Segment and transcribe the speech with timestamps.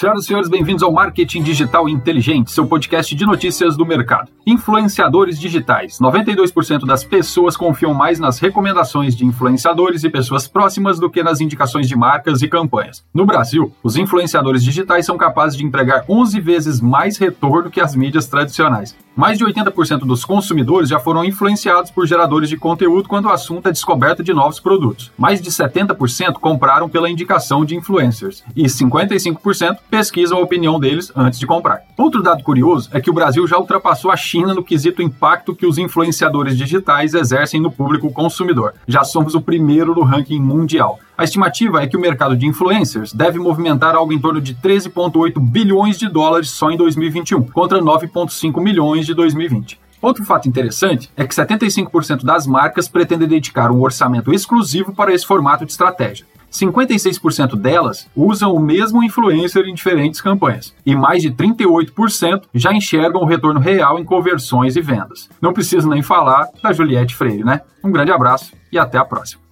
[0.00, 4.30] Senhoras e senhores, bem-vindos ao Marketing Digital Inteligente, seu podcast de notícias do mercado.
[4.46, 5.98] Influenciadores digitais.
[5.98, 11.42] 92% das pessoas confiam mais nas recomendações de influenciadores e pessoas próximas do que nas
[11.42, 13.04] indicações de marcas e campanhas.
[13.12, 17.94] No Brasil, os influenciadores digitais são capazes de empregar 11 vezes mais retorno que as
[17.94, 18.96] mídias tradicionais.
[19.20, 23.68] Mais de 80% dos consumidores já foram influenciados por geradores de conteúdo quando o assunto
[23.68, 25.12] é descoberta de novos produtos.
[25.14, 31.38] Mais de 70% compraram pela indicação de influencers e 55% pesquisam a opinião deles antes
[31.38, 31.82] de comprar.
[31.98, 35.66] Outro dado curioso é que o Brasil já ultrapassou a China no quesito impacto que
[35.66, 38.72] os influenciadores digitais exercem no público consumidor.
[38.88, 40.98] Já somos o primeiro no ranking mundial.
[41.20, 45.38] A estimativa é que o mercado de influencers deve movimentar algo em torno de 13,8
[45.38, 49.78] bilhões de dólares só em 2021, contra 9,5 milhões de 2020.
[50.00, 55.26] Outro fato interessante é que 75% das marcas pretendem dedicar um orçamento exclusivo para esse
[55.26, 56.24] formato de estratégia.
[56.50, 63.20] 56% delas usam o mesmo influencer em diferentes campanhas, e mais de 38% já enxergam
[63.20, 65.28] o retorno real em conversões e vendas.
[65.38, 67.60] Não preciso nem falar da Juliette Freire, né?
[67.84, 69.49] Um grande abraço e até a próxima.